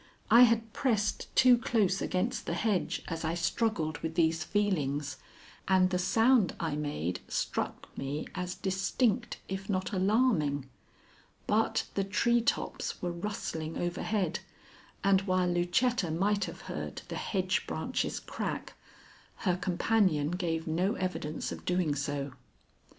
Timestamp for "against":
2.01-2.47